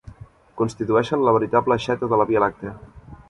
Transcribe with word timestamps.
Constitueixen 0.61 1.27
la 1.27 1.35
veritable 1.37 1.77
aixeta 1.77 2.11
a 2.17 2.21
la 2.23 2.29
via 2.31 2.43
làctia. 2.47 2.75